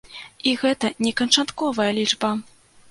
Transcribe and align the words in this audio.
І 0.51 0.53
гэта 0.61 0.91
не 1.05 1.13
канчатковая 1.21 1.91
лічба. 2.01 2.37